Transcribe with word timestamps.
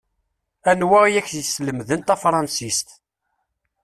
Anwa 0.71 0.99
i 1.07 1.17
ak-iselmaden 1.19 2.01
tafṛansist? 2.01 2.87